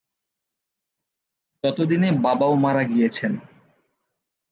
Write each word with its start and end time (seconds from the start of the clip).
তত 1.63 1.77
দিনে 1.81 2.09
বাবাও 2.23 2.53
মারা 2.55 2.83
গিয়েছেন। 2.83 3.33